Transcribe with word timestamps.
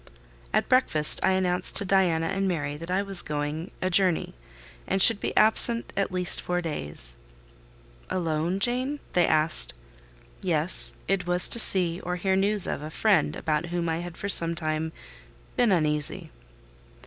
At 0.51 0.67
breakfast 0.67 1.19
I 1.23 1.33
announced 1.33 1.75
to 1.75 1.85
Diana 1.85 2.25
and 2.25 2.47
Mary 2.47 2.75
that 2.75 2.89
I 2.89 3.03
was 3.03 3.21
going 3.21 3.69
a 3.83 3.91
journey, 3.91 4.33
and 4.87 4.99
should 4.99 5.19
be 5.19 5.37
absent 5.37 5.93
at 5.95 6.11
least 6.11 6.41
four 6.41 6.59
days. 6.59 7.17
"Alone, 8.09 8.59
Jane?" 8.59 8.99
they 9.13 9.27
asked. 9.27 9.75
"Yes; 10.41 10.95
it 11.07 11.27
was 11.27 11.47
to 11.49 11.59
see 11.59 11.99
or 11.99 12.15
hear 12.15 12.35
news 12.35 12.65
of 12.65 12.81
a 12.81 12.89
friend 12.89 13.35
about 13.35 13.67
whom 13.67 13.87
I 13.87 13.97
had 13.97 14.17
for 14.17 14.27
some 14.27 14.55
time 14.55 14.91
been 15.55 15.71
uneasy." 15.71 16.31